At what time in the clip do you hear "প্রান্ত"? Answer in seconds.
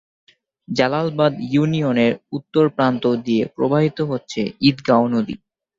2.69-3.03